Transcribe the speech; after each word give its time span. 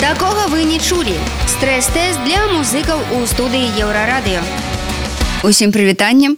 Такога 0.00 0.46
вы 0.48 0.64
не 0.64 0.78
чулі. 0.78 1.16
Стрэс-тэст 1.46 2.20
для 2.24 2.46
музыкаў 2.52 3.00
у 3.16 3.26
студыі 3.26 3.68
еўрарадыё. 3.80 4.42
Усім 5.42 5.72
прывітанне. 5.72 6.36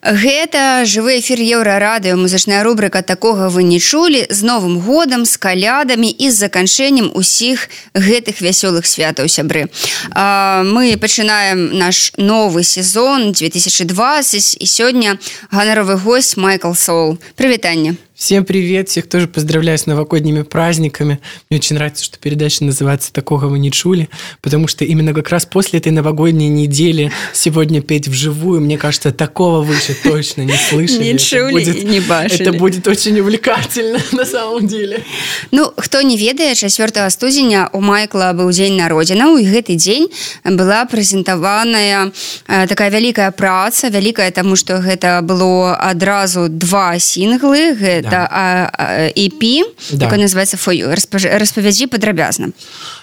Гэта 0.00 0.88
жывы 0.88 1.20
эфір 1.20 1.40
еўрарадыё 1.60 2.16
музычная 2.16 2.64
рубрыка 2.64 3.02
такога 3.02 3.50
вы 3.52 3.62
не 3.68 3.78
чулі 3.78 4.24
з 4.30 4.40
новым 4.42 4.80
годам 4.80 5.26
з 5.28 5.36
калядамі 5.36 6.08
і 6.08 6.30
з 6.30 6.48
заканчэннем 6.48 7.12
усіх 7.12 7.68
гэтых 7.92 8.40
вясёлых 8.40 8.88
святаў 8.88 9.28
сябры 9.28 9.68
а, 10.16 10.64
мы 10.64 10.96
пачынаем 10.96 11.76
наш 11.76 12.16
новы 12.16 12.64
сезон 12.64 13.32
2020 13.32 14.56
і 14.56 14.66
сёння 14.66 15.18
ганаровы 15.52 16.00
гость 16.00 16.38
майкл 16.38 16.72
соул 16.72 17.18
прывітанне 17.36 18.00
Всем 18.15 18.45
привет, 18.45 18.87
всех 18.87 19.09
тоже 19.09 19.27
поздравляю 19.27 19.77
с 19.77 19.87
новогодними 19.87 20.43
праздниками. 20.43 21.19
Мне 21.49 21.59
очень 21.59 21.75
нравится, 21.75 22.01
что 22.01 22.17
передача 22.17 22.63
называется 22.63 23.11
«Такого 23.11 23.47
вы 23.47 23.59
не 23.59 23.73
чули», 23.73 24.07
потому 24.41 24.69
что 24.69 24.85
именно 24.85 25.13
как 25.13 25.27
раз 25.31 25.45
после 25.45 25.79
этой 25.79 25.91
новогодней 25.91 26.47
недели 26.47 27.11
сегодня 27.33 27.81
петь 27.81 28.07
вживую, 28.07 28.61
мне 28.61 28.77
кажется, 28.77 29.11
такого 29.11 29.61
вы 29.63 29.73
же 29.73 29.93
точно 30.01 30.43
не 30.43 30.53
слышали. 30.53 31.11
Не 31.11 31.19
чули 31.19 31.51
будет, 31.51 31.83
не 31.83 31.99
бачили. 31.99 32.41
Это 32.43 32.53
будет 32.53 32.87
очень 32.87 33.19
увлекательно 33.19 33.99
на 34.13 34.23
самом 34.23 34.65
деле. 34.65 35.03
Ну, 35.51 35.73
кто 35.75 36.01
не 36.01 36.15
ведает, 36.15 36.55
4 36.57 37.09
студзеня 37.09 37.69
у 37.73 37.81
Майкла 37.81 38.31
был 38.33 38.49
день 38.49 38.77
народзінаў, 38.77 39.37
и 39.39 39.45
гэты 39.45 39.75
день 39.75 40.07
была 40.45 40.85
прэзентаваная 40.85 42.13
э, 42.47 42.67
такая 42.67 42.89
великая 42.89 43.31
праца, 43.31 43.89
великая 43.89 44.31
тому, 44.31 44.55
что 44.55 44.75
это 44.75 45.19
было 45.21 45.75
одразу 45.75 46.47
два 46.47 46.97
синглы, 46.97 48.04
гэта 48.05 48.11
да. 48.11 48.27
а, 48.31 48.71
а, 48.77 49.09
EP, 49.09 49.63
да. 49.91 50.05
такой 50.05 50.17
называется 50.17 50.57
For 50.57 50.73
You. 50.73 50.93
Распавядзі 50.93 51.87
падрабязна. 51.87 52.51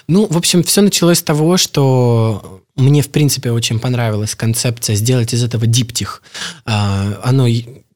Ну, 0.07 0.27
в 0.29 0.37
общем, 0.37 0.63
все 0.63 0.81
началось 0.81 1.19
с 1.19 1.23
того, 1.23 1.57
что 1.57 2.61
мне, 2.75 3.01
в 3.01 3.09
принципе, 3.09 3.51
очень 3.51 3.79
понравилась 3.79 4.35
концепция 4.35 4.95
сделать 4.95 5.33
из 5.33 5.43
этого 5.43 5.67
диптих. 5.67 6.23
А, 6.65 7.19
оно 7.23 7.47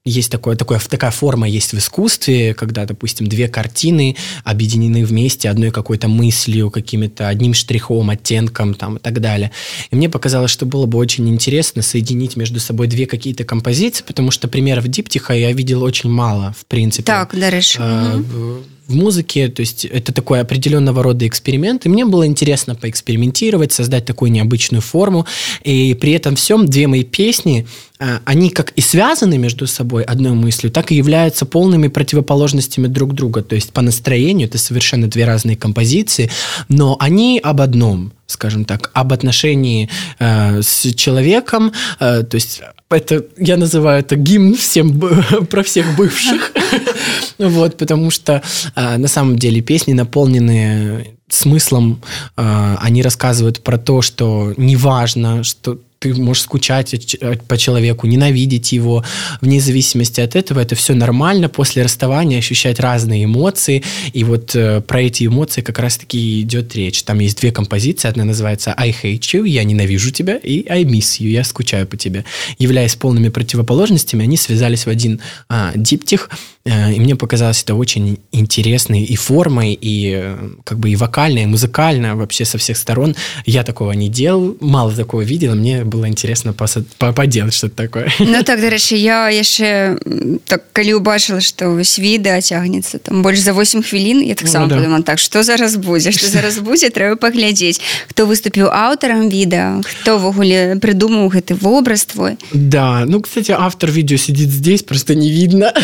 есть 0.08 0.32
такое, 0.32 0.56
такое, 0.56 0.80
такая 0.80 1.12
форма 1.12 1.48
есть 1.48 1.74
в 1.74 1.78
искусстве, 1.78 2.54
когда, 2.54 2.86
допустим, 2.86 3.28
две 3.28 3.48
картины 3.48 4.16
объединены 4.44 5.06
вместе 5.06 5.50
одной 5.50 5.72
какой-то 5.72 6.08
мыслью, 6.08 6.72
каким-то 6.72 7.28
одним 7.28 7.54
штрихом, 7.54 8.10
оттенком 8.10 8.74
там, 8.74 8.98
и 8.98 9.00
так 9.00 9.20
далее. 9.20 9.52
И 9.92 9.96
мне 9.96 10.10
показалось, 10.10 10.52
что 10.52 10.66
было 10.66 10.86
бы 10.86 10.98
очень 10.98 11.28
интересно 11.30 11.82
соединить 11.82 12.36
между 12.36 12.60
собой 12.60 12.88
две 12.88 13.06
какие-то 13.06 13.44
композиции, 13.44 14.04
потому 14.06 14.32
что 14.32 14.48
примеров 14.48 14.88
диптиха 14.88 15.34
я 15.34 15.52
видел 15.52 15.84
очень 15.84 16.10
мало, 16.10 16.56
в 16.58 16.66
принципе. 16.66 17.04
Так, 17.04 17.38
Дарыш. 17.38 17.76
Э, 17.78 18.16
угу 18.18 18.64
в 18.88 18.96
музыке, 18.96 19.50
то 19.50 19.60
есть 19.60 19.86
это 19.86 20.14
такой 20.14 20.40
определенного 20.40 21.04
рода 21.04 21.28
эксперимент, 21.28 21.86
и 21.86 21.90
мне 21.90 22.06
было 22.06 22.26
интересно 22.26 22.74
поэкспериментировать, 22.74 23.74
создать 23.74 24.06
такую 24.06 24.32
необычную 24.32 24.82
форму, 24.82 25.28
и 25.64 25.94
при 25.94 26.14
этом 26.14 26.36
всем 26.36 26.66
две 26.66 26.88
мои 26.88 27.04
песни, 27.04 27.68
а, 27.87 27.87
они 28.26 28.50
как 28.50 28.72
и 28.72 28.82
связаны 28.82 29.38
между 29.38 29.68
собой 29.68 30.04
одной 30.04 30.34
мыслью, 30.34 30.72
так 30.72 30.92
и 30.92 30.96
являются 30.96 31.46
полными 31.46 31.88
противоположностями 31.88 32.88
друг 32.88 33.14
друга, 33.14 33.42
то 33.42 33.56
есть 33.56 33.74
по 33.74 33.82
настроению 33.82 34.48
это 34.48 34.58
совершенно 34.58 35.08
две 35.08 35.26
разные 35.26 35.58
композиции, 35.58 36.30
но 36.70 36.96
они 37.00 37.40
об 37.44 37.62
одном, 37.62 38.14
скажем 38.28 38.66
так, 38.66 38.92
об 38.94 39.14
отношении 39.14 39.90
э, 40.20 40.62
с 40.62 40.94
человеком, 40.94 41.74
э, 42.00 42.24
то 42.24 42.36
есть 42.36 42.62
это 42.90 43.26
я 43.38 43.58
называю 43.58 44.00
это 44.00 44.16
гимн 44.16 44.56
всем 44.56 45.00
про 45.50 45.64
всех 45.64 45.96
бывших, 45.96 46.54
вот, 47.38 47.78
потому 47.78 48.12
что 48.12 48.42
э, 48.76 48.98
на 48.98 49.08
самом 49.08 49.38
деле 49.38 49.62
песни 49.62 49.94
наполнены 49.94 51.18
смыслом, 51.30 52.02
э, 52.38 52.76
они 52.80 53.02
рассказывают 53.02 53.62
про 53.62 53.78
то, 53.78 54.02
что 54.02 54.54
неважно, 54.58 55.44
что 55.44 55.80
ты 56.00 56.14
можешь 56.14 56.44
скучать 56.44 57.18
по 57.48 57.58
человеку, 57.58 58.08
ненавидеть 58.08 58.72
его, 58.72 59.04
вне 59.42 59.60
зависимости 59.60 60.22
от 60.22 60.36
этого, 60.36 60.60
это 60.60 60.76
все 60.76 60.94
нормально 60.94 61.50
после 61.50 61.84
расставания 61.84 62.38
ощущать 62.38 62.80
разные 62.80 63.26
эмоции, 63.26 63.84
и 64.14 64.24
вот 64.24 64.56
э, 64.56 64.82
про 64.82 65.02
эти 65.02 65.26
эмоции 65.26 65.62
как 65.62 65.80
раз-таки 65.80 66.42
идет 66.42 66.76
речь. 66.76 67.04
Там 67.04 67.20
есть 67.20 67.40
две 67.40 67.52
композиции, 67.52 68.08
одна 68.08 68.26
называется 68.26 68.74
I 68.78 68.92
hate 68.92 69.20
you, 69.20 69.48
я 69.48 69.64
ненавижу 69.64 70.12
тебя, 70.12 70.38
и 70.38 70.68
I 70.70 70.84
miss 70.84 71.20
you, 71.20 71.30
я 71.30 71.44
скучаю 71.44 71.88
по 71.88 71.98
тебе. 71.98 72.26
Являясь 72.60 72.96
полными 72.96 73.30
противоположностями, 73.30 74.24
они 74.24 74.38
связались 74.38 74.86
в 74.86 74.90
один 74.90 75.20
а, 75.50 75.72
диптих, 75.76 76.30
э, 76.66 76.94
и 76.94 77.00
мне 77.00 77.16
показалось 77.16 77.64
это 77.64 77.76
очень 77.76 78.20
интересной 78.32 79.04
и 79.04 79.16
формой, 79.16 79.74
и 79.74 80.14
э, 80.16 80.50
как 80.64 80.80
бы 80.80 80.92
и 80.92 80.96
вокально, 80.96 81.40
и 81.40 81.46
музыкально, 81.46 82.16
вообще 82.16 82.46
со 82.46 82.58
всех 82.58 82.78
сторон. 82.78 83.16
Я 83.46 83.64
такого 83.64 83.94
не 83.94 84.10
делал, 84.10 84.58
мало 84.60 84.92
такого 84.92 85.22
видел, 85.22 85.56
мне 85.56 85.87
было 85.87 86.09
интересно 86.09 86.53
поделать 86.53 87.55
что-то 87.55 87.77
такое 87.77 88.13
Ну 88.19 88.43
так 88.43 88.61
дарэчы 88.61 88.97
я 88.97 89.29
яшчэ 89.29 89.99
так 90.47 90.73
калі 90.73 90.95
убачыла 90.95 91.41
что 91.41 91.71
вось 91.71 91.99
відэа 91.99 92.41
цягнецца 92.41 92.99
там 92.99 93.23
больш 93.23 93.41
за 93.41 93.53
8 93.53 93.83
хвілін 93.83 94.23
я 94.23 94.35
таксама 94.35 94.67
ну, 94.67 94.71
да. 94.71 94.77
подумала 94.77 95.03
так 95.03 95.19
что 95.19 95.43
зараз 95.43 95.77
будзе 95.77 96.13
что 96.13 96.27
зараз 96.27 96.59
будзе 96.59 96.91
трэба 96.91 97.17
паглядзець 97.17 97.81
хто 98.09 98.27
выступіў 98.27 98.69
аўтарам 98.69 99.29
відэа 99.29 99.83
хто 99.85 100.19
ввогуле 100.19 100.77
придумаў 100.81 101.29
гэты 101.29 101.55
вобраз 101.55 102.05
твой 102.05 102.37
да 102.53 103.05
ну 103.07 103.21
кстати 103.21 103.53
автор 103.53 103.91
видео 103.91 104.17
сидит 104.17 104.51
здесь 104.51 104.83
просто 104.83 105.15
не 105.15 105.31
видно 105.31 105.73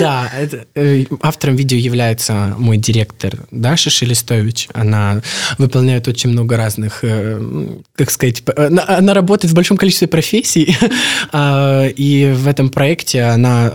да 0.00 0.30
э, 0.74 1.04
автором 1.22 1.56
видео 1.56 1.78
является 1.78 2.54
мой 2.58 2.76
директор 2.76 3.46
Даша 3.50 3.90
Шелестович 3.90 4.68
она 4.72 5.22
выполняет 5.58 6.08
очень 6.08 6.30
много 6.30 6.56
разных 6.56 7.00
э, 7.02 7.40
как 7.94 8.10
сказать 8.10 8.42
она, 8.67 8.83
она 8.87 9.13
работает 9.13 9.51
в 9.51 9.55
большом 9.55 9.77
количестве 9.77 10.07
профессий, 10.07 10.75
а, 11.31 11.87
и 11.87 12.31
в 12.31 12.47
этом 12.47 12.69
проекте 12.69 13.23
она 13.23 13.73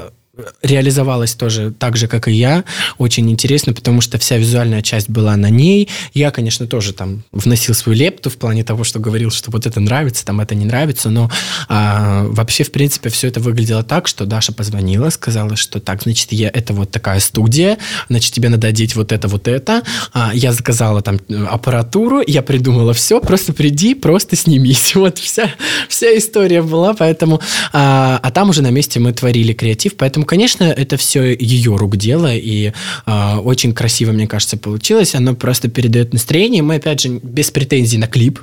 реализовалась 0.62 1.34
тоже 1.34 1.72
так 1.78 1.96
же, 1.96 2.08
как 2.08 2.28
и 2.28 2.32
я. 2.32 2.64
Очень 2.98 3.30
интересно, 3.30 3.72
потому 3.72 4.00
что 4.00 4.18
вся 4.18 4.36
визуальная 4.36 4.82
часть 4.82 5.08
была 5.08 5.36
на 5.36 5.50
ней. 5.50 5.88
Я, 6.14 6.30
конечно, 6.30 6.66
тоже 6.66 6.92
там 6.92 7.22
вносил 7.32 7.74
свою 7.74 7.98
лепту 7.98 8.30
в 8.30 8.36
плане 8.36 8.64
того, 8.64 8.84
что 8.84 8.98
говорил, 8.98 9.30
что 9.30 9.50
вот 9.50 9.66
это 9.66 9.80
нравится, 9.80 10.24
там 10.24 10.40
это 10.40 10.54
не 10.54 10.64
нравится, 10.64 11.10
но 11.10 11.30
а, 11.68 12.24
вообще, 12.24 12.64
в 12.64 12.72
принципе, 12.72 13.10
все 13.10 13.28
это 13.28 13.40
выглядело 13.40 13.82
так, 13.82 14.08
что 14.08 14.26
Даша 14.26 14.52
позвонила, 14.52 15.10
сказала, 15.10 15.56
что 15.56 15.80
так, 15.80 16.02
значит, 16.02 16.32
я, 16.32 16.48
это 16.48 16.72
вот 16.72 16.90
такая 16.90 17.20
студия, 17.20 17.78
значит, 18.08 18.32
тебе 18.32 18.48
надо 18.48 18.68
одеть 18.68 18.96
вот 18.96 19.12
это, 19.12 19.28
вот 19.28 19.48
это. 19.48 19.82
А, 20.12 20.32
я 20.34 20.52
заказала 20.52 21.02
там 21.02 21.20
аппаратуру, 21.48 22.22
я 22.26 22.42
придумала 22.42 22.92
все, 22.92 23.20
просто 23.20 23.52
приди, 23.52 23.94
просто 23.94 24.36
снимись. 24.36 24.94
Вот 25.00 25.18
вся, 25.18 25.50
вся 25.88 26.16
история 26.18 26.60
была, 26.62 26.92
поэтому... 26.92 27.40
А, 27.72 28.20
а 28.22 28.30
там 28.30 28.50
уже 28.50 28.60
на 28.62 28.70
месте 28.70 29.00
мы 29.00 29.12
творили 29.12 29.54
креатив, 29.54 29.96
поэтому 29.96 30.26
конечно, 30.30 30.62
это 30.62 30.96
все 30.96 31.34
ее 31.34 31.74
рук 31.76 31.96
дело, 31.96 32.32
и 32.32 32.72
э, 33.06 33.36
очень 33.38 33.74
красиво, 33.74 34.12
мне 34.12 34.28
кажется, 34.28 34.56
получилось. 34.56 35.16
Оно 35.16 35.34
просто 35.34 35.68
передает 35.68 36.12
настроение. 36.12 36.62
Мы, 36.62 36.76
опять 36.76 37.00
же, 37.00 37.08
без 37.08 37.50
претензий 37.50 37.98
на 37.98 38.06
клип, 38.06 38.38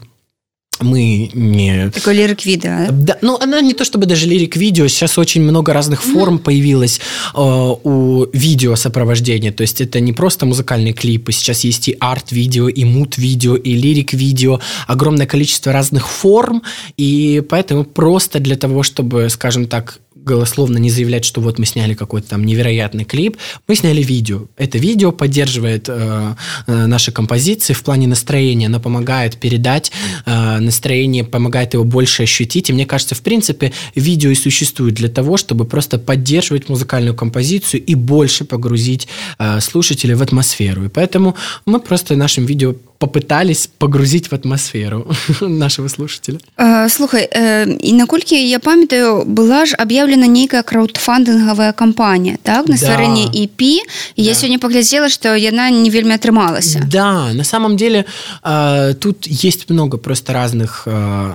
мы 0.82 1.32
не... 1.34 1.90
Такой 1.92 2.16
лирик-видео, 2.16 2.70
да? 2.70 2.88
да? 2.92 3.18
Ну, 3.22 3.38
она 3.40 3.62
не 3.62 3.74
то 3.74 3.86
чтобы 3.86 4.06
даже 4.06 4.28
лирик-видео, 4.28 4.88
сейчас 4.90 5.18
очень 5.18 5.42
много 5.42 5.74
разных 5.74 6.04
форм 6.04 6.36
mm-hmm. 6.36 6.44
появилось 6.44 7.00
э, 7.34 7.40
у 7.40 8.26
видео 8.34 8.76
сопровождения, 8.76 9.52
то 9.54 9.62
есть 9.62 9.82
это 9.82 10.02
не 10.02 10.14
просто 10.14 10.46
музыкальные 10.46 10.94
клипы, 10.94 11.32
сейчас 11.32 11.64
есть 11.64 11.88
и 11.88 11.98
арт-видео, 12.00 12.68
и 12.68 12.84
мут-видео, 12.84 13.56
и 13.56 13.74
лирик-видео, 13.74 14.60
огромное 14.88 15.26
количество 15.26 15.72
разных 15.72 16.08
форм, 16.08 16.62
и 16.98 17.42
поэтому 17.50 17.86
просто 17.86 18.40
для 18.40 18.58
того, 18.58 18.84
чтобы, 18.84 19.30
скажем 19.30 19.68
так, 19.68 20.00
голословно 20.28 20.78
не 20.78 20.92
заявлять, 20.92 21.26
что 21.26 21.42
вот 21.42 21.58
мы 21.58 21.66
сняли 21.66 21.94
какой-то 21.96 22.30
там 22.30 22.46
невероятный 22.46 23.06
клип, 23.06 23.38
мы 23.68 23.76
сняли 23.76 24.04
видео. 24.04 24.42
Это 24.58 24.78
видео 24.78 25.12
поддерживает 25.12 25.90
э, 25.90 26.36
э, 26.68 26.86
наши 26.86 27.12
композиции 27.12 27.74
в 27.74 27.84
плане 27.84 28.08
настроения, 28.08 28.68
оно 28.68 28.80
помогает 28.80 29.38
передать 29.38 29.92
э, 30.26 30.60
настроение, 30.60 31.24
помогает 31.24 31.74
его 31.74 31.84
больше 31.84 32.24
ощутить. 32.24 32.70
И 32.70 32.74
мне 32.74 32.86
кажется, 32.86 33.16
в 33.16 33.22
принципе, 33.22 33.72
видео 33.96 34.30
и 34.30 34.36
существует 34.36 34.94
для 34.96 35.10
того, 35.10 35.38
чтобы 35.38 35.66
просто 35.66 35.98
поддерживать 35.98 36.70
музыкальную 36.70 37.16
композицию 37.16 37.84
и 37.84 37.96
больше 37.96 38.46
погрузить 38.46 39.08
э, 39.40 39.60
слушателей 39.62 40.16
в 40.16 40.22
атмосферу. 40.22 40.86
И 40.86 40.90
поэтому 40.90 41.36
мы 41.66 41.80
просто 41.80 42.16
нашим 42.16 42.46
видео 42.46 42.76
попытались 42.97 43.67
погрузить 43.79 44.31
в 44.31 44.35
атмосферу 44.35 45.07
нашего 45.41 45.89
слушателя. 45.89 46.39
Э, 46.57 46.89
слухай, 46.89 47.29
э, 47.33 47.77
і 47.81 47.93
наколькі 47.93 48.49
я 48.49 48.59
памятаю, 48.59 49.25
была 49.25 49.67
ж 49.67 49.75
об'яўлена 49.79 50.27
нейкая 50.27 50.63
краудфандынгавая 50.63 51.73
кампанія, 51.73 52.39
так, 52.43 52.69
на 52.69 52.77
стварэнне 52.77 53.27
да. 53.27 53.39
EP, 53.39 53.63
і 53.63 53.83
да. 54.17 54.23
я 54.23 54.33
сёння 54.35 54.59
паглядзела, 54.59 55.09
што 55.09 55.35
яна 55.35 55.71
не 55.71 55.91
вельмі 55.91 56.15
атрымалася. 56.15 56.87
Да, 56.87 57.33
на 57.33 57.45
самом 57.45 57.77
деле 57.77 58.05
э, 58.45 58.95
тут 58.95 59.27
есть 59.27 59.71
много 59.71 59.99
просто 59.99 60.33
разных 60.33 60.85
э, 60.87 61.33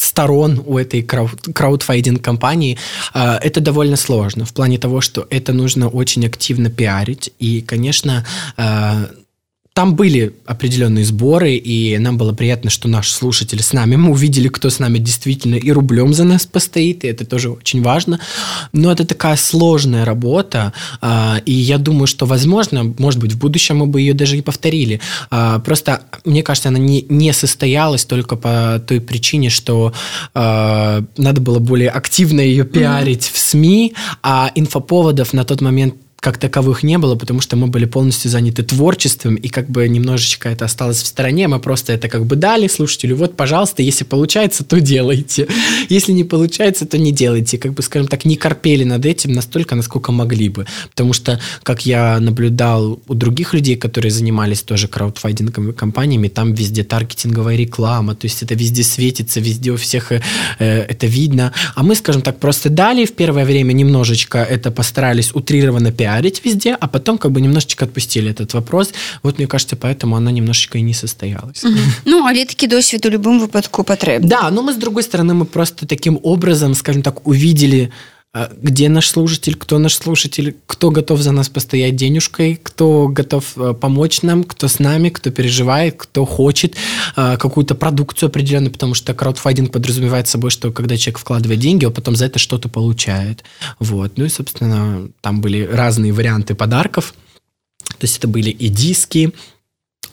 сторон 0.00 0.62
у 0.66 0.78
этой 0.78 1.02
краудфайдинг 1.02 2.22
компании 2.22 2.78
э, 3.14 3.38
это 3.42 3.60
довольно 3.60 3.96
сложно 3.96 4.44
в 4.44 4.52
плане 4.52 4.78
того, 4.78 5.00
что 5.00 5.26
это 5.30 5.52
нужно 5.52 5.88
очень 5.88 6.26
активно 6.26 6.70
пиарить 6.70 7.32
и, 7.38 7.60
конечно, 7.60 8.24
э, 8.56 9.06
там 9.75 9.95
были 9.95 10.33
определенные 10.45 11.03
сборы, 11.03 11.55
и 11.55 11.97
нам 11.97 12.17
было 12.17 12.31
приятно, 12.31 12.69
что 12.69 12.87
наш 12.87 13.11
слушатель 13.11 13.61
с 13.61 13.73
нами. 13.73 13.97
Мы 13.97 14.11
увидели, 14.11 14.47
кто 14.47 14.69
с 14.69 14.79
нами 14.79 14.99
действительно 14.99 15.55
и 15.55 15.69
рублем 15.69 16.13
за 16.13 16.23
нас 16.23 16.45
постоит, 16.45 17.03
и 17.03 17.09
это 17.09 17.25
тоже 17.25 17.49
очень 17.49 17.81
важно. 17.81 18.21
Но 18.71 18.89
это 18.89 19.05
такая 19.05 19.35
сложная 19.35 20.05
работа, 20.05 20.71
а, 21.01 21.41
и 21.45 21.51
я 21.51 21.77
думаю, 21.77 22.07
что, 22.07 22.25
возможно, 22.25 22.95
может 22.97 23.19
быть, 23.19 23.33
в 23.33 23.37
будущем 23.37 23.79
мы 23.79 23.87
бы 23.87 23.99
ее 23.99 24.13
даже 24.13 24.37
и 24.37 24.41
повторили. 24.41 25.01
А, 25.29 25.59
просто, 25.59 26.03
мне 26.23 26.41
кажется, 26.41 26.69
она 26.69 26.79
не, 26.79 27.05
не 27.09 27.33
состоялась 27.33 28.05
только 28.05 28.37
по 28.37 28.81
той 28.87 29.01
причине, 29.01 29.49
что 29.49 29.91
а, 30.33 31.03
надо 31.17 31.41
было 31.41 31.59
более 31.59 31.89
активно 31.89 32.39
ее 32.39 32.63
пиарить 32.63 33.23
mm-hmm. 33.23 33.33
в 33.33 33.37
СМИ, 33.37 33.93
а 34.23 34.51
инфоповодов 34.55 35.33
на 35.33 35.43
тот 35.43 35.59
момент 35.59 35.95
как 36.25 36.39
таковых 36.39 36.81
не 36.81 36.97
было, 36.97 37.15
потому 37.15 37.39
что 37.39 37.55
мы 37.55 37.67
были 37.67 37.85
полностью 37.85 38.31
заняты 38.31 38.63
творчеством, 38.63 39.35
и 39.35 39.47
как 39.47 39.69
бы 39.69 39.87
немножечко 39.87 40.49
это 40.49 40.65
осталось 40.65 41.03
в 41.03 41.05
стороне, 41.05 41.47
мы 41.47 41.59
просто 41.59 41.93
это 41.93 42.09
как 42.09 42.25
бы 42.25 42.35
дали 42.35 42.67
слушателю, 42.67 43.15
вот, 43.15 43.35
пожалуйста, 43.37 43.83
если 43.83 44.05
получается, 44.05 44.63
то 44.63 44.81
делайте, 44.81 45.47
если 45.87 46.13
не 46.13 46.23
получается, 46.23 46.87
то 46.87 46.97
не 46.97 47.11
делайте, 47.11 47.59
как 47.59 47.73
бы, 47.73 47.83
скажем 47.83 48.07
так, 48.07 48.25
не 48.25 48.37
корпели 48.37 48.83
над 48.83 49.05
этим 49.05 49.33
настолько, 49.33 49.75
насколько 49.75 50.11
могли 50.11 50.49
бы, 50.49 50.65
потому 50.89 51.13
что, 51.13 51.39
как 51.61 51.85
я 51.85 52.19
наблюдал 52.19 52.99
у 53.07 53.13
других 53.13 53.53
людей, 53.53 53.75
которые 53.75 54.11
занимались 54.11 54.63
тоже 54.63 54.87
краудфайдинговыми 54.87 55.73
компаниями, 55.73 56.27
там 56.27 56.55
везде 56.55 56.83
таргетинговая 56.83 57.55
реклама, 57.55 58.15
то 58.15 58.25
есть 58.25 58.41
это 58.41 58.55
везде 58.55 58.83
светится, 58.83 59.39
везде 59.39 59.73
у 59.73 59.77
всех 59.77 60.11
э, 60.11 60.21
это 60.57 61.05
видно, 61.05 61.53
а 61.75 61.83
мы, 61.83 61.93
скажем 61.93 62.23
так, 62.23 62.39
просто 62.39 62.71
дали 62.71 63.05
в 63.05 63.13
первое 63.13 63.45
время 63.45 63.73
немножечко 63.73 64.39
это 64.39 64.71
постарались 64.71 65.29
утрированно 65.31 65.91
пиарить, 65.91 66.14
пиарить 66.15 66.45
везде, 66.45 66.77
а 66.79 66.87
потом 66.87 67.17
как 67.17 67.31
бы 67.31 67.41
немножечко 67.41 67.85
отпустили 67.85 68.31
этот 68.31 68.53
вопрос. 68.53 68.93
Вот, 69.23 69.37
мне 69.37 69.47
кажется, 69.47 69.75
поэтому 69.75 70.15
она 70.15 70.31
немножечко 70.31 70.77
и 70.77 70.81
не 70.81 70.93
состоялась. 70.93 71.63
Угу. 71.63 71.77
Ну, 72.05 72.25
але 72.25 72.45
такі 72.45 72.67
досвід 72.67 73.05
у 73.05 73.09
любом 73.09 73.39
выпадку 73.39 73.83
потребен. 73.83 74.29
Да, 74.29 74.51
но 74.51 74.61
мы, 74.61 74.73
с 74.73 74.77
другой 74.77 75.03
стороны, 75.03 75.33
мы 75.33 75.45
просто 75.45 75.85
таким 75.85 76.19
образом, 76.23 76.75
скажем 76.75 77.01
так, 77.01 77.27
увидели 77.27 77.81
а, 77.81 78.14
где 78.61 78.89
наш 78.89 79.07
слушатель, 79.07 79.55
кто 79.55 79.79
наш 79.79 79.95
слушатель, 79.95 80.57
кто 80.65 80.91
готов 80.91 81.21
за 81.21 81.31
нас 81.31 81.47
постоять 81.47 81.95
денежкой, 81.95 82.59
кто 82.61 83.07
готов 83.07 83.57
э, 83.57 83.73
помочь 83.73 84.23
нам, 84.23 84.43
кто 84.43 84.67
с 84.67 84.79
нами, 84.79 85.07
кто 85.07 85.31
переживает, 85.31 85.95
кто 85.95 86.25
хочет 86.25 86.75
а, 87.15 87.37
какую-то 87.37 87.75
продукцию 87.75 88.27
определенную, 88.27 88.73
потому 88.73 88.93
что 88.93 89.13
краудфандинг 89.13 89.71
подразумевает 89.71 90.27
собой, 90.27 90.51
что 90.51 90.73
когда 90.73 90.97
человек 90.97 91.19
вкладывает 91.19 91.61
деньги, 91.61 91.85
он 91.85 91.93
потом 91.93 92.17
за 92.17 92.25
это 92.25 92.37
что-то 92.37 92.67
получает. 92.67 93.45
Вот. 93.79 94.17
Ну 94.17 94.25
и, 94.25 94.29
собственно, 94.29 95.07
там 95.21 95.39
были 95.39 95.63
разные 95.65 96.11
варианты 96.11 96.55
подарков. 96.55 97.13
То 97.87 98.03
есть 98.05 98.17
это 98.17 98.27
были 98.27 98.49
и 98.49 98.67
диски, 98.67 99.31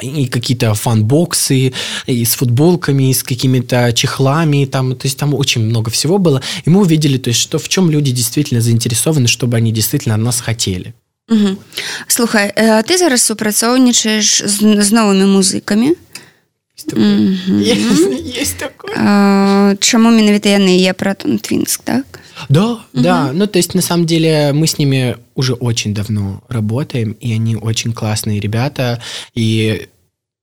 и 0.02 0.28
какие-то 0.28 0.74
фанбоксы, 0.74 1.74
и 2.06 2.26
с 2.26 2.36
футболками, 2.36 3.10
и 3.10 3.14
с 3.14 3.24
какими-то 3.24 3.92
чехлами, 3.94 4.66
там, 4.66 4.96
то 4.96 5.08
есть 5.08 5.18
там 5.18 5.34
очень 5.34 5.64
много 5.64 5.90
всего 5.90 6.18
было. 6.18 6.42
И 6.66 6.70
мы 6.70 6.82
увидели, 6.82 7.18
то 7.18 7.30
есть, 7.30 7.40
что 7.40 7.58
в 7.58 7.68
чем 7.68 7.90
люди 7.90 8.12
действительно 8.12 8.62
заинтересованы, 8.62 9.28
чтобы 9.28 9.58
они 9.58 9.72
действительно 9.72 10.18
нас 10.18 10.40
хотели. 10.40 10.94
Угу. 11.30 11.58
Слухай, 12.08 12.54
а 12.56 12.84
ты 12.84 12.98
зараз 12.98 13.22
супрацоўнічаеш 13.22 14.44
з, 14.46 14.84
з 14.84 14.92
новымі 14.92 15.26
музыкамі 15.26 15.96
чаму 19.80 20.10
менавіта 20.14 20.50
яны 20.50 20.78
я 20.78 20.94
про 20.94 21.16
твинск 21.16 21.82
так 21.84 22.20
Да 22.49 22.81
да. 22.93 23.31
Ну 23.33 23.47
то 23.47 23.59
есть 23.59 23.75
на 23.75 23.83
самом 23.83 24.07
деле 24.07 24.53
мы 24.53 24.67
с 24.67 24.79
ними 24.79 25.17
уже 25.35 25.55
очень 25.55 25.95
давно 25.95 26.43
работаем 26.49 27.13
и 27.13 27.33
они 27.33 27.57
очень 27.57 27.93
классные 27.93 28.41
ребята. 28.41 29.01
И 29.35 29.89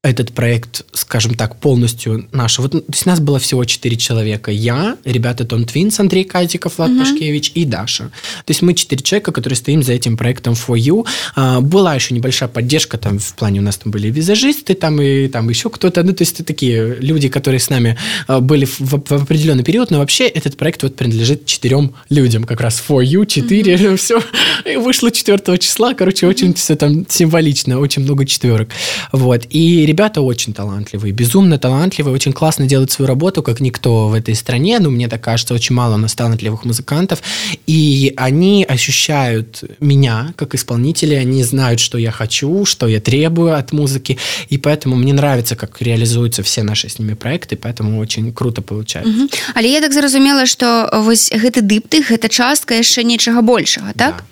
этот 0.01 0.31
проект, 0.31 0.85
скажем 0.93 1.33
так, 1.33 1.57
полностью 1.57 2.25
наш. 2.31 2.57
Вот 2.59 2.71
то 2.71 2.83
есть 2.87 3.05
нас 3.05 3.19
было 3.19 3.37
всего 3.37 3.65
четыре 3.65 3.97
человека. 3.97 4.49
Я, 4.49 4.95
ребята 5.03 5.43
Том 5.43 5.65
Твинс, 5.65 5.99
Андрей 5.99 6.23
Катиков, 6.23 6.77
Влад 6.77 6.91
угу. 6.91 6.99
Пашкевич 6.99 7.51
и 7.53 7.65
Даша. 7.65 8.05
То 8.45 8.51
есть 8.51 8.61
мы 8.61 8.75
четыре 8.75 9.03
человека, 9.03 9.33
которые 9.33 9.57
стоим 9.57 9.83
за 9.83 9.91
этим 9.91 10.15
проектом 10.15 10.53
For 10.53 10.77
You. 10.77 11.05
А, 11.35 11.59
была 11.59 11.95
еще 11.95 12.13
небольшая 12.13 12.47
поддержка 12.47 12.97
там 12.97 13.19
в 13.19 13.33
плане 13.33 13.59
у 13.59 13.63
нас 13.63 13.75
там 13.75 13.91
были 13.91 14.09
визажисты, 14.09 14.73
там 14.73 15.01
и 15.01 15.27
там 15.27 15.49
еще 15.49 15.69
кто-то. 15.69 16.01
Ну, 16.03 16.13
то 16.13 16.21
есть 16.21 16.35
это 16.35 16.45
такие 16.45 16.95
люди, 17.01 17.27
которые 17.27 17.59
с 17.59 17.69
нами 17.69 17.97
а, 18.27 18.39
были 18.39 18.63
в, 18.63 18.79
в, 18.79 19.03
в 19.05 19.11
определенный 19.11 19.65
период. 19.65 19.91
Но 19.91 19.97
вообще 19.97 20.27
этот 20.27 20.55
проект 20.55 20.81
вот 20.81 20.95
принадлежит 20.95 21.45
четырем 21.45 21.93
людям. 22.09 22.45
Как 22.45 22.61
раз 22.61 22.81
For 22.87 23.03
You, 23.03 23.25
четыре, 23.25 23.89
угу. 23.89 23.97
все. 23.97 24.23
И 24.65 24.77
вышло 24.77 25.11
4 25.11 25.57
числа. 25.57 25.93
Короче, 25.93 26.25
очень 26.25 26.53
все 26.53 26.77
там 26.77 27.05
символично, 27.09 27.79
очень 27.79 28.03
много 28.03 28.25
четверок. 28.25 28.69
Вот. 29.11 29.45
И 29.49 29.88
ребята 29.89 30.21
очень 30.21 30.53
талантливые, 30.53 31.11
безумно 31.11 31.57
талантливые, 31.57 32.13
очень 32.13 32.33
классно 32.33 32.65
делают 32.67 32.91
свою 32.91 33.07
работу, 33.07 33.41
как 33.41 33.59
никто 33.59 34.07
в 34.07 34.13
этой 34.13 34.35
стране. 34.35 34.79
Ну, 34.79 34.91
мне 34.91 35.07
так 35.07 35.21
кажется, 35.21 35.53
очень 35.53 35.75
мало 35.75 35.95
у 35.95 35.97
нас 35.97 36.13
талантливых 36.13 36.65
музыкантов. 36.65 37.19
И 37.67 38.13
они 38.15 38.65
ощущают 38.69 39.63
меня 39.79 40.33
как 40.35 40.55
исполнителя, 40.55 41.17
они 41.17 41.43
знают, 41.43 41.79
что 41.79 41.97
я 41.97 42.11
хочу, 42.11 42.65
что 42.65 42.87
я 42.87 42.99
требую 42.99 43.57
от 43.57 43.73
музыки. 43.73 44.17
И 44.51 44.57
поэтому 44.57 44.95
мне 44.95 45.13
нравится, 45.13 45.55
как 45.55 45.81
реализуются 45.81 46.41
все 46.43 46.63
наши 46.63 46.87
с 46.87 46.99
ними 46.99 47.15
проекты, 47.15 47.55
поэтому 47.55 47.99
очень 47.99 48.31
круто 48.33 48.61
получается. 48.61 49.11
Угу. 49.11 49.29
Але 49.55 49.71
я 49.71 49.81
так 49.81 49.93
зразумела, 49.93 50.45
что 50.45 50.89
вось 50.93 51.31
гэты 51.31 51.61
дыптых 51.61 52.11
это 52.11 52.29
частка 52.29 52.75
яшчэ 52.75 53.03
нечага 53.03 53.41
большага, 53.41 53.93
так? 53.93 54.15
Да. 54.17 54.23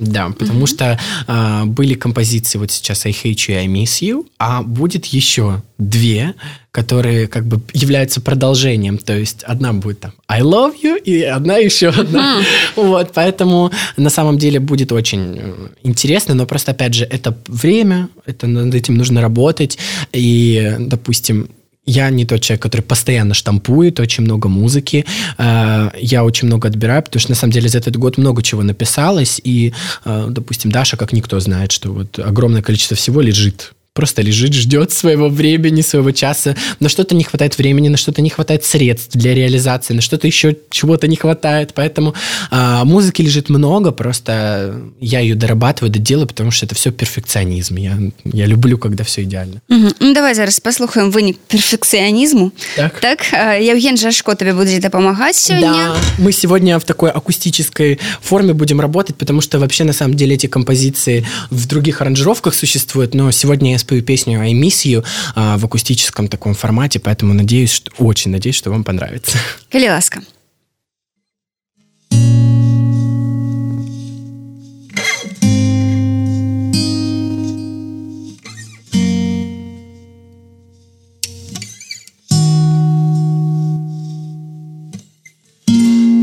Да, 0.00 0.30
потому 0.30 0.64
mm-hmm. 0.64 0.66
что 0.66 0.98
а, 1.26 1.66
были 1.66 1.92
композиции 1.92 2.58
вот 2.58 2.70
сейчас 2.70 3.04
I 3.04 3.12
Hate 3.12 3.34
You, 3.34 3.58
I 3.58 3.66
Miss 3.66 4.00
You, 4.00 4.26
а 4.38 4.62
будет 4.62 5.04
еще 5.04 5.62
две, 5.76 6.34
которые 6.72 7.26
как 7.26 7.46
бы 7.46 7.60
являются 7.74 8.22
продолжением. 8.22 8.96
То 8.96 9.16
есть 9.16 9.42
одна 9.42 9.74
будет 9.74 10.00
там 10.00 10.12
I 10.26 10.40
Love 10.40 10.74
You 10.82 10.98
и 11.02 11.22
одна 11.22 11.56
еще 11.56 11.88
одна. 11.88 12.40
Mm-hmm. 12.40 12.44
Вот, 12.76 13.12
поэтому 13.12 13.70
на 13.98 14.08
самом 14.08 14.38
деле 14.38 14.58
будет 14.58 14.90
очень 14.90 15.36
э, 15.38 15.68
интересно, 15.82 16.34
но 16.34 16.46
просто 16.46 16.70
опять 16.70 16.94
же 16.94 17.04
это 17.04 17.36
время, 17.46 18.08
это 18.24 18.46
над 18.46 18.74
этим 18.74 18.94
нужно 18.94 19.20
работать 19.20 19.76
и, 20.12 20.76
допустим, 20.78 21.50
я 21.90 22.10
не 22.10 22.24
тот 22.24 22.40
человек, 22.40 22.62
который 22.62 22.82
постоянно 22.82 23.34
штампует 23.34 24.00
очень 24.00 24.24
много 24.24 24.48
музыки. 24.48 25.04
Э, 25.38 25.90
я 26.00 26.24
очень 26.24 26.46
много 26.46 26.68
отбираю, 26.68 27.02
потому 27.02 27.20
что 27.20 27.32
на 27.32 27.36
самом 27.36 27.52
деле 27.52 27.68
за 27.68 27.78
этот 27.78 27.96
год 27.96 28.18
много 28.18 28.42
чего 28.42 28.62
написалось. 28.62 29.40
И, 29.42 29.72
э, 30.04 30.26
допустим, 30.30 30.70
Даша, 30.70 30.96
как 30.96 31.12
никто 31.12 31.40
знает, 31.40 31.72
что 31.72 31.92
вот 31.92 32.18
огромное 32.18 32.62
количество 32.62 32.96
всего 32.96 33.20
лежит 33.20 33.72
просто 33.92 34.22
лежит, 34.22 34.54
ждет 34.54 34.92
своего 34.92 35.28
времени, 35.28 35.80
своего 35.82 36.12
часа. 36.12 36.56
На 36.78 36.88
что-то 36.88 37.14
не 37.14 37.24
хватает 37.24 37.58
времени, 37.58 37.88
на 37.88 37.96
что-то 37.96 38.22
не 38.22 38.30
хватает 38.30 38.64
средств 38.64 39.16
для 39.16 39.34
реализации, 39.34 39.94
на 39.94 40.00
что-то 40.00 40.26
еще 40.26 40.56
чего-то 40.70 41.08
не 41.08 41.16
хватает. 41.16 41.72
Поэтому 41.74 42.14
а, 42.50 42.84
музыки 42.84 43.22
лежит 43.22 43.48
много, 43.48 43.90
просто 43.90 44.80
я 45.00 45.20
ее 45.20 45.34
дорабатываю, 45.34 45.90
доделаю, 45.90 46.28
потому 46.28 46.50
что 46.50 46.66
это 46.66 46.74
все 46.74 46.92
перфекционизм. 46.92 47.76
Я, 47.76 47.98
я 48.24 48.46
люблю, 48.46 48.78
когда 48.78 49.02
все 49.02 49.22
идеально. 49.24 49.60
Угу. 49.68 49.88
Ну, 50.00 50.14
давай 50.14 50.34
зараз 50.34 50.60
послухаем 50.60 51.10
вынік 51.10 51.38
перфекционизму. 51.48 52.52
Так. 52.76 53.00
Так, 53.00 53.26
Евген 53.60 53.96
Жашко 53.96 54.34
тебе 54.36 54.54
будет 54.54 54.90
помогать 54.90 55.36
сегодня. 55.36 55.72
Да, 55.72 55.96
мы 56.18 56.32
сегодня 56.32 56.78
в 56.78 56.84
такой 56.84 57.10
акустической 57.10 57.98
форме 58.22 58.54
будем 58.54 58.80
работать, 58.80 59.16
потому 59.16 59.40
что 59.40 59.58
вообще 59.58 59.84
на 59.84 59.92
самом 59.92 60.14
деле 60.14 60.34
эти 60.34 60.46
композиции 60.46 61.26
в 61.50 61.66
других 61.66 62.00
аранжировках 62.00 62.54
существуют, 62.54 63.14
но 63.14 63.30
сегодня 63.32 63.72
я 63.72 63.79
спою 63.80 64.02
песню 64.02 64.40
I 64.40 64.52
Miss 64.54 64.86
You 64.86 65.04
а, 65.34 65.56
в 65.56 65.64
акустическом 65.64 66.28
таком 66.28 66.54
формате, 66.54 66.98
поэтому 66.98 67.34
надеюсь, 67.34 67.72
что, 67.72 67.90
очень 67.98 68.30
надеюсь, 68.30 68.56
что 68.56 68.70
вам 68.70 68.84
понравится. 68.84 69.38
Калі 69.70 69.88
ласка. 69.88 70.20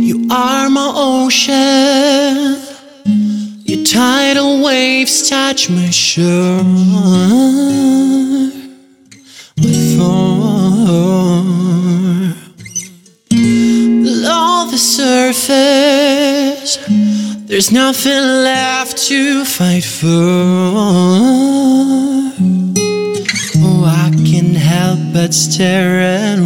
You 0.07 0.27
are 0.29 0.69
my 0.69 0.91
ocean 0.95 1.86
waves 4.77 5.27
touch 5.29 5.69
my 5.69 5.89
shore 5.89 6.63
before 9.55 10.65
Below 14.07 14.67
the 14.73 14.81
surface 14.99 16.71
There's 17.49 17.71
nothing 17.71 18.23
left 18.51 18.95
to 19.09 19.45
fight 19.45 19.87
for. 19.99 20.27
Oh, 23.65 23.83
I 24.03 24.07
can't 24.29 24.59
help 24.73 24.99
but 25.13 25.33
stare 25.33 25.99
and 26.21 26.41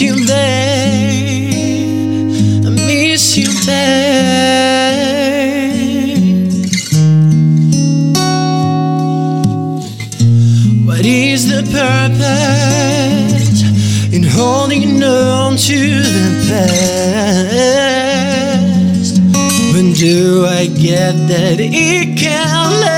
you, 0.00 0.14
babe. 0.26 1.54
I 2.66 2.70
miss 2.70 3.36
you, 3.36 3.48
babe. 3.66 4.16
What 10.86 11.04
is 11.04 11.48
the 11.48 11.62
purpose 11.72 13.62
in 14.12 14.22
holding 14.24 15.02
on 15.02 15.56
to 15.56 16.02
the 16.02 16.46
past? 16.48 18.16
When 19.72 19.92
do 19.92 20.46
I 20.46 20.66
get 20.66 21.12
that 21.28 21.58
it 21.60 22.18
can 22.18 22.80
last? 22.80 22.95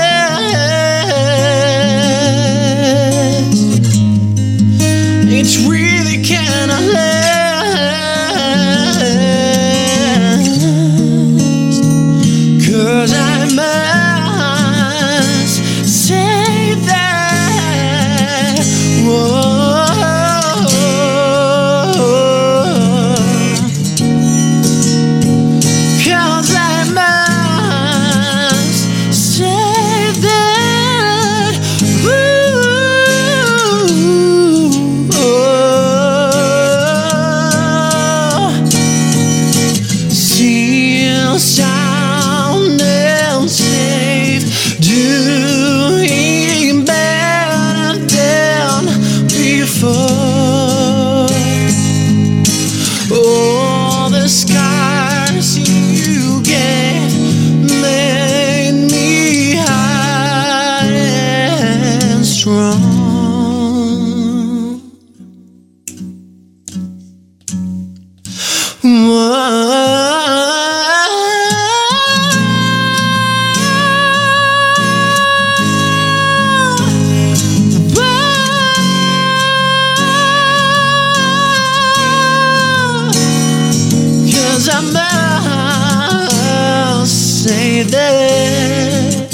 Oh, 87.91 89.27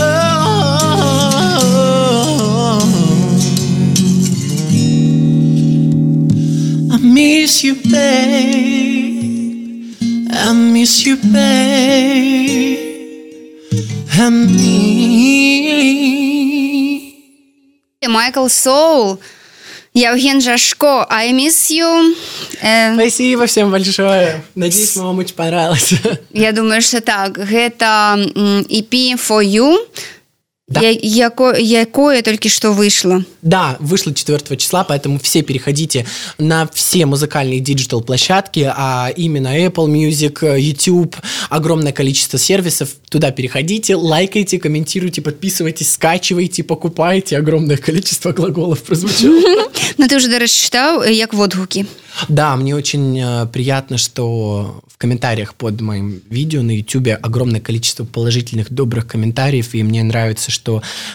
oh, 0.00 0.80
oh, 1.74 2.80
I 6.92 6.96
miss 6.98 7.62
you, 7.62 7.74
babe. 7.74 9.20
I 10.32 10.52
miss 10.52 11.04
you, 11.04 11.16
babe. 11.16 12.78
I 14.12 14.30
miss. 14.30 14.80
Michael 18.08 18.48
Soul. 18.48 19.20
Евген 19.92 20.40
Жашко, 20.40 21.04
I 21.10 21.32
miss 21.32 21.68
you. 21.70 22.14
Э, 22.62 22.94
Спасибо 22.94 23.46
всем 23.46 23.70
большое. 23.72 24.40
Надеюсь, 24.54 24.96
вам 24.96 25.18
очень 25.18 25.34
понравилось. 25.34 25.92
Я 26.32 26.52
думаю, 26.52 26.80
што 26.80 27.00
так. 27.00 27.36
Гэта 27.36 28.14
м, 28.36 28.60
EP 28.68 29.14
for 29.16 29.42
you, 29.44 29.76
Да. 30.70 30.80
я- 30.80 30.98
яко, 31.02 31.52
якое 31.58 32.22
толькі 32.22 32.48
што 32.48 32.72
выйшла. 32.72 33.24
Да, 33.42 33.76
вышло 33.80 34.14
4 34.14 34.56
числа, 34.56 34.84
поэтому 34.88 35.18
все 35.18 35.42
переходите 35.42 36.06
на 36.38 36.68
все 36.72 37.06
музыкальные 37.06 37.58
digital 37.58 37.98
-площадки, 37.98 38.72
а 38.76 39.10
именно 39.16 39.48
Apple 39.48 39.88
Music, 39.88 40.58
YouTube, 40.60 41.16
огромное 41.48 41.92
количество 41.92 42.38
сервисов. 42.38 42.90
Туда 43.08 43.32
переходите, 43.32 43.96
лайкайте, 43.96 44.58
комментируйте, 44.60 45.22
подписывайтесь, 45.22 45.92
скачивайте, 45.92 46.62
покупайте. 46.62 47.36
Огромное 47.36 47.76
количество 47.76 48.32
глаголов 48.32 48.82
прозвучало. 48.82 49.40
Ну, 49.98 50.06
ты 50.06 50.16
ўжо, 50.16 50.28
дарэчы, 50.28 50.62
чытаў, 50.64 51.02
э, 51.02 51.14
як 51.14 51.34
водгукі. 51.34 51.84
Да, 52.28 52.56
мне 52.56 52.74
очень 52.74 53.18
э, 53.18 53.46
приятно, 53.46 53.98
что 53.98 54.82
в 54.88 54.96
комментариях 54.98 55.54
под 55.54 55.80
моим 55.80 56.20
видео 56.30 56.62
на 56.62 56.72
YouTube 56.72 57.08
огромное 57.22 57.60
количество 57.60 58.04
положительных, 58.04 58.66
добрых 58.70 59.06
комментариев, 59.06 59.74
и 59.74 59.82
мне 59.82 60.02
нравится, 60.02 60.50
что 60.50 60.59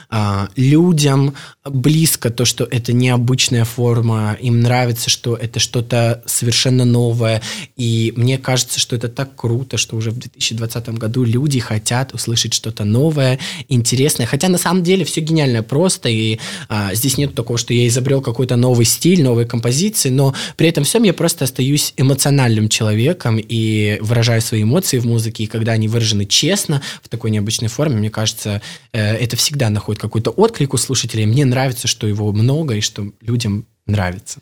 а, 0.10 0.50
людям 0.56 1.36
близко 1.64 2.30
то, 2.30 2.46
что 2.46 2.64
это 2.64 2.94
необычная 2.94 3.66
форма, 3.66 4.38
им 4.40 4.62
нравится, 4.62 5.10
что 5.10 5.36
это 5.36 5.60
что-то 5.60 6.22
совершенно 6.26 6.86
новое, 6.86 7.42
и 7.76 8.14
мне 8.16 8.38
кажется, 8.38 8.80
что 8.80 8.96
это 8.96 9.10
так 9.10 9.36
круто, 9.36 9.78
что 9.78 9.96
уже 9.96 10.12
в 10.12 10.20
2020 10.20 10.90
году 10.90 11.24
люди 11.24 11.60
хотят 11.60 12.14
услышать 12.14 12.54
что-то 12.54 12.84
новое, 12.84 13.40
интересное, 13.68 14.28
хотя 14.28 14.48
на 14.48 14.58
самом 14.58 14.84
деле 14.84 15.06
все 15.06 15.22
гениально 15.22 15.64
просто, 15.64 16.10
и 16.10 16.40
а, 16.70 16.94
здесь 16.94 17.18
нет 17.18 17.34
такого, 17.34 17.58
что 17.58 17.74
я 17.74 17.88
изобрел 17.88 18.22
какой-то 18.22 18.56
новый 18.56 18.86
стиль, 18.86 19.24
новые 19.24 19.48
композиции, 19.48 20.10
но 20.10 20.36
при 20.58 20.68
этом 20.68 20.84
всем 20.84 21.04
я 21.04 21.14
просто 21.14 21.46
остаюсь 21.46 21.94
эмоциональным 21.98 22.70
человеком 22.70 23.38
и 23.40 23.98
выражаю 24.02 24.42
свои 24.42 24.64
эмоции 24.64 25.00
в 25.00 25.06
музыке, 25.06 25.44
и 25.44 25.48
когда 25.48 25.72
они 25.72 25.88
выражены 25.88 26.26
честно, 26.26 26.82
в 27.02 27.10
такой 27.10 27.32
необычной 27.32 27.70
форме, 27.70 27.98
мне 27.98 28.10
кажется, 28.10 28.62
э, 28.92 29.16
это 29.36 29.44
всегда 29.44 29.70
находит 29.70 30.02
какой-то 30.02 30.32
отклик 30.32 30.74
у 30.74 30.78
слушателей. 30.78 31.26
Мне 31.26 31.46
нравится, 31.46 31.88
что 31.88 32.08
его 32.08 32.32
много 32.32 32.76
и 32.76 32.82
что 32.82 33.12
людям 33.22 33.68
нравится. 33.87 34.41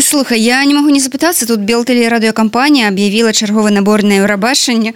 Слухай, 0.00 0.40
я 0.40 0.64
не 0.64 0.74
могу 0.74 0.90
не 0.90 1.00
запитатися. 1.00 1.46
Тут 1.46 1.60
Белтелерадіокомпанія 1.60 2.88
об'явила 2.88 3.32
черговий 3.32 3.72
набор 3.72 4.04
на 4.04 4.14
Євробачення. 4.14 4.92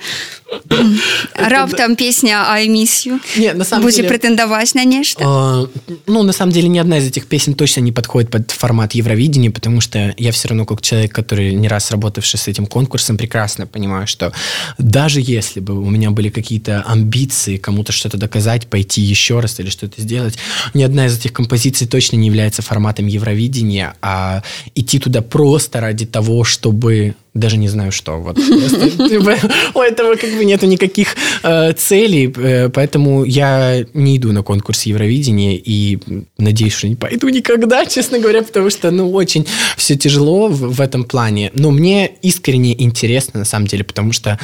Раптом 1.34 1.96
песня 1.96 2.46
I 2.52 2.70
miss 2.70 3.06
you. 3.06 3.40
Не, 3.40 3.54
на 3.54 3.64
самом 3.64 3.82
Будете 3.82 4.02
деле... 4.02 4.08
претендовать 4.08 4.74
на 4.74 4.84
нечто? 4.84 5.24
А, 5.24 5.66
Ну, 6.06 6.22
на 6.22 6.32
самом 6.32 6.52
деле, 6.52 6.68
ни 6.68 6.78
одна 6.78 6.98
из 6.98 7.06
этих 7.06 7.26
песен 7.26 7.54
точно 7.54 7.82
не 7.82 7.92
подходит 7.92 8.30
под 8.30 8.50
формат 8.50 8.94
Евровидения, 8.94 9.50
потому 9.50 9.80
что 9.80 10.14
я 10.16 10.30
все 10.30 10.48
равно, 10.48 10.64
как 10.64 10.80
человек, 10.80 11.12
который 11.12 11.54
не 11.54 11.68
раз 11.68 11.90
работавший 11.90 12.38
с 12.38 12.48
этим 12.48 12.66
конкурсом, 12.66 13.16
прекрасно 13.16 13.66
понимаю, 13.66 14.06
что 14.06 14.32
даже 14.78 15.20
если 15.20 15.60
бы 15.60 15.74
у 15.74 15.90
меня 15.90 16.10
были 16.10 16.30
какие-то 16.30 16.84
амбиции 16.86 17.56
кому-то 17.56 17.92
что-то 17.92 18.16
доказать, 18.16 18.66
пойти 18.66 19.00
еще 19.02 19.40
раз 19.40 19.60
или 19.60 19.70
что-то 19.70 20.00
сделать, 20.00 20.38
ни 20.74 20.84
одна 20.84 21.06
из 21.06 21.18
этих 21.18 21.32
композиций 21.32 21.86
точно 21.86 22.16
не 22.16 22.26
является 22.26 22.62
форматом 22.62 23.08
Евровидения, 23.08 23.69
а 23.79 24.41
идти 24.75 24.99
туда 24.99 25.21
просто 25.21 25.79
ради 25.79 26.05
того, 26.05 26.43
чтобы 26.43 27.15
даже 27.33 27.57
не 27.57 27.69
знаю 27.69 27.91
что. 27.91 28.17
Вот 28.17 28.35
просто 29.23 29.49
у 29.73 29.79
этого 29.79 30.15
как 30.15 30.31
бы 30.31 30.43
нету 30.43 30.65
никаких 30.65 31.15
э, 31.43 31.71
целей, 31.73 32.33
э, 32.35 32.69
поэтому 32.69 33.23
я 33.23 33.85
не 33.93 34.17
иду 34.17 34.31
на 34.33 34.43
конкурс 34.43 34.83
Евровидения 34.83 35.55
и 35.55 35.97
надеюсь, 36.37 36.73
что 36.73 36.87
не 36.89 36.95
пойду 36.95 37.29
никогда, 37.29 37.85
честно 37.87 38.19
говоря, 38.19 38.41
потому 38.41 38.69
что, 38.69 38.91
ну, 38.91 39.11
очень 39.11 39.45
все 39.77 39.95
тяжело 39.95 40.49
в, 40.49 40.73
в 40.73 40.81
этом 40.81 41.05
плане. 41.05 41.51
Но 41.53 41.71
мне 41.71 42.11
искренне 42.21 42.79
интересно, 42.81 43.39
на 43.39 43.45
самом 43.45 43.67
деле, 43.67 43.83
потому 43.83 44.11
что 44.11 44.37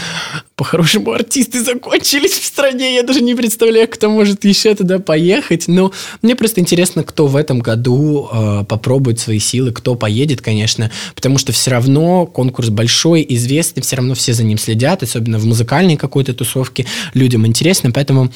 по-хорошему 0.55 1.11
артисты 1.11 1.63
закончились 1.63 2.31
в 2.31 2.45
стране, 2.45 2.95
я 2.95 3.03
даже 3.03 3.21
не 3.21 3.35
представляю, 3.35 3.87
кто 3.87 4.09
может 4.09 4.45
еще 4.45 4.73
туда 4.75 4.99
поехать. 4.99 5.67
Но 5.67 5.91
мне 6.21 6.35
просто 6.35 6.61
интересно, 6.61 7.03
кто 7.03 7.27
в 7.27 7.35
этом 7.35 7.59
году 7.59 8.29
э, 8.31 8.63
попробует 8.67 9.19
свои 9.19 9.39
силы, 9.39 9.71
кто 9.71 9.95
поедет, 9.95 10.41
конечно, 10.41 10.89
потому 11.15 11.37
что 11.37 11.51
все 11.51 11.71
равно 11.71 12.25
конкурс 12.25 12.69
большой, 12.77 13.25
известный, 13.27 13.81
все 13.81 13.97
равно 13.97 14.13
все 14.13 14.33
за 14.33 14.43
ним 14.43 14.57
следят, 14.57 15.03
особенно 15.03 15.39
в 15.39 15.45
музыкальной 15.45 15.97
какой-то 15.97 16.33
тусовке 16.33 16.85
людям 17.13 17.45
интересно, 17.45 17.91
поэтому 17.91 18.31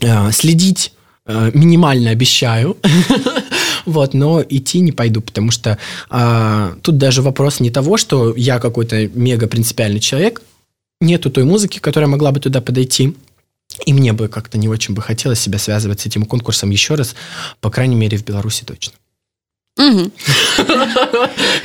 э, 0.00 0.32
следить 0.32 0.92
э, 1.26 1.50
минимально 1.52 2.10
обещаю. 2.10 2.76
Вот, 3.86 4.14
но 4.14 4.42
идти 4.48 4.80
не 4.80 4.92
пойду, 4.92 5.20
потому 5.20 5.50
что 5.50 5.76
а, 6.08 6.74
тут 6.80 6.96
даже 6.96 7.20
вопрос 7.20 7.60
не 7.60 7.68
того, 7.68 7.98
что 7.98 8.34
я 8.34 8.58
какой-то 8.58 9.08
мега 9.08 9.46
принципиальный 9.46 10.00
человек, 10.00 10.40
нету 11.02 11.30
той 11.30 11.44
музыки, 11.44 11.80
которая 11.80 12.08
могла 12.08 12.32
бы 12.32 12.40
туда 12.40 12.62
подойти. 12.62 13.14
И 13.86 13.92
мне 13.92 14.12
бы 14.12 14.28
как-то 14.28 14.56
не 14.56 14.68
очень 14.68 14.94
бы 14.94 15.02
хотелось 15.02 15.40
себя 15.40 15.58
связывать 15.58 16.00
с 16.00 16.06
этим 16.06 16.24
конкурсом 16.24 16.70
еще 16.70 16.94
раз, 16.94 17.14
по 17.60 17.70
крайней 17.70 17.96
мере, 17.96 18.16
в 18.16 18.24
Беларуси 18.24 18.64
точно. 18.64 18.94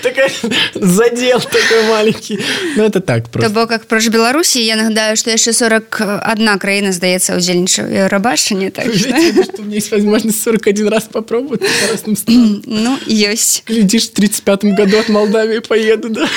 Такая 0.01 0.31
задел 0.75 1.39
такой 1.39 1.83
маленький. 1.89 2.39
Ну, 2.75 2.83
это 2.83 2.99
так 2.99 3.29
просто. 3.29 3.49
То 3.49 3.55
бок 3.55 3.69
как 3.69 3.85
про 3.85 3.99
Беларусі 3.99 4.65
я 4.65 4.75
нагадаю 4.75 5.15
што 5.15 5.29
яшчэ 5.31 5.53
41 5.53 6.59
краіна 6.59 6.91
здаецца 6.91 7.38
удзельнічаў 7.38 7.85
Еўрабачанне 7.85 8.71
так 8.71 8.88
возможность 9.91 10.41
41 10.43 10.89
раз 10.89 11.03
попробовать 11.03 11.61
ну 12.27 12.97
ёсць 13.07 13.63
глядишь 13.67 14.09
в 14.09 14.13
35 14.13 14.65
году 14.65 14.97
от 14.99 15.09
Молдавии 15.09 15.59
поеду 15.59 16.09
да? 16.09 16.27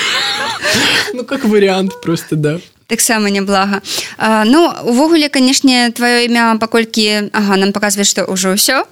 Ну 1.13 1.23
как 1.23 1.45
вариант 1.45 2.01
просто 2.01 2.35
да. 2.35 2.59
Таксама 2.87 3.29
няблага. 3.29 3.81
Ну 4.45 4.71
увогуле 4.83 5.29
канешне 5.29 5.89
твоё 5.95 6.25
імя 6.25 6.57
паколькі 6.59 7.31
ага 7.33 7.57
нам 7.57 7.71
показвае 7.71 8.05
што 8.05 8.25
ўжо 8.27 8.53
ўсё 8.53 8.85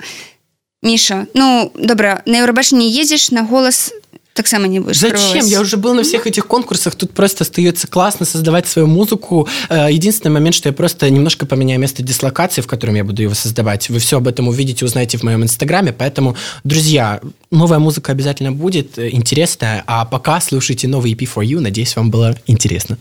Миша, 0.81 1.27
ну, 1.33 1.71
добра, 1.75 2.23
на 2.25 2.37
Евробашне 2.37 2.89
ездишь, 2.89 3.29
на 3.29 3.43
голос 3.43 3.91
так 4.33 4.47
само 4.47 4.65
не 4.65 4.79
будешь 4.79 4.97
Зачем? 4.97 5.17
пробовать. 5.17 5.51
Я 5.51 5.61
уже 5.61 5.77
был 5.77 5.93
на 5.93 6.03
всех 6.03 6.25
этих 6.25 6.47
конкурсах, 6.47 6.95
тут 6.95 7.11
просто 7.11 7.43
остается 7.43 7.87
классно 7.87 8.25
создавать 8.25 8.67
свою 8.67 8.87
музыку. 8.87 9.47
Единственный 9.69 10.31
момент, 10.31 10.55
что 10.55 10.69
я 10.69 10.73
просто 10.73 11.09
немножко 11.09 11.45
поменяю 11.45 11.79
место 11.79 12.01
дислокации, 12.01 12.61
в 12.61 12.67
котором 12.67 12.95
я 12.95 13.03
буду 13.03 13.21
его 13.21 13.33
создавать. 13.35 13.89
Вы 13.89 13.99
все 13.99 14.17
об 14.17 14.27
этом 14.27 14.47
увидите, 14.47 14.85
узнаете 14.85 15.17
в 15.17 15.23
моем 15.23 15.43
инстаграме, 15.43 15.93
поэтому, 15.93 16.35
друзья, 16.63 17.19
новая 17.51 17.79
музыка 17.79 18.13
обязательно 18.13 18.51
будет, 18.51 18.97
э, 18.97 19.09
интересная, 19.11 19.83
а 19.85 20.05
пока 20.05 20.39
слушайте 20.41 20.87
новый 20.87 21.11
EP 21.11 21.27
for 21.31 21.45
You, 21.45 21.59
надеюсь, 21.59 21.95
вам 21.95 22.09
было 22.09 22.35
интересно. 22.47 22.97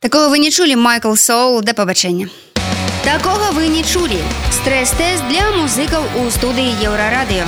Такого 0.00 0.28
вы 0.28 0.38
не 0.38 0.52
чули, 0.52 0.74
Майкл 0.74 1.14
Соул, 1.14 1.62
до 1.62 1.72
побачення. 1.72 2.28
Такога 3.03 3.51
вы 3.51 3.67
не 3.67 3.83
чулі. 3.83 4.19
Стрэс-тэст 4.51 5.27
для 5.29 5.49
музыкаў 5.55 6.03
у 6.21 6.29
студыі 6.29 6.75
Еўрарадыё. 6.83 7.45